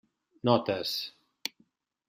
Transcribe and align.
Notes. 0.43 1.13